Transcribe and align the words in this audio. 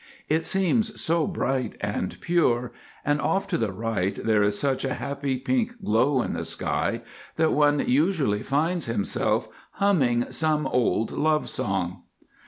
It 0.29 0.43
seems 0.45 0.99
so 0.99 1.27
bright 1.27 1.77
and 1.79 2.17
pure, 2.21 2.71
and 3.05 3.21
off 3.21 3.47
to 3.49 3.57
the 3.59 3.71
right 3.71 4.15
there 4.15 4.41
is 4.41 4.57
such 4.57 4.83
a 4.83 4.95
happy 4.95 5.37
pink 5.37 5.83
glow 5.83 6.23
in 6.23 6.33
the 6.33 6.43
sky, 6.43 7.03
that 7.35 7.53
one 7.53 7.87
usually 7.87 8.41
finds 8.41 8.87
himself 8.87 9.47
humming 9.73 10.31
some 10.31 10.65
old 10.65 11.11
love 11.11 11.51
song. 11.51 12.01